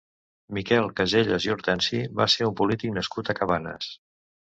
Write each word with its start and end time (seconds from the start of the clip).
Miquel 0.57 0.85
Casellas 0.99 1.45
i 1.47 1.51
Hortensi 1.55 1.99
va 2.21 2.27
ser 2.37 2.47
un 2.47 2.55
polític 2.63 2.95
nascut 2.97 3.29
a 3.29 3.37
Cabanes. 3.41 3.91